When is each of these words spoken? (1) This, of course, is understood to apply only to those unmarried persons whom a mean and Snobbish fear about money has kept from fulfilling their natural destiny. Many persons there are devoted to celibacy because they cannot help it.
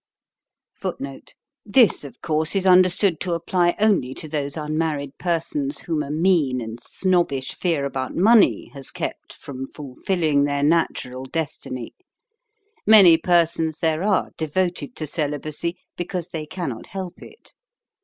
(1) 0.81 0.95
This, 1.63 2.03
of 2.03 2.23
course, 2.23 2.55
is 2.55 2.65
understood 2.65 3.19
to 3.19 3.35
apply 3.35 3.75
only 3.79 4.15
to 4.15 4.27
those 4.27 4.57
unmarried 4.57 5.15
persons 5.19 5.81
whom 5.81 6.01
a 6.01 6.09
mean 6.09 6.59
and 6.59 6.81
Snobbish 6.81 7.53
fear 7.53 7.85
about 7.85 8.15
money 8.15 8.69
has 8.69 8.89
kept 8.89 9.31
from 9.31 9.67
fulfilling 9.67 10.45
their 10.45 10.63
natural 10.63 11.25
destiny. 11.25 11.93
Many 12.87 13.15
persons 13.15 13.77
there 13.77 14.01
are 14.01 14.31
devoted 14.39 14.95
to 14.95 15.05
celibacy 15.05 15.77
because 15.95 16.29
they 16.29 16.47
cannot 16.47 16.87
help 16.87 17.21
it. 17.21 17.53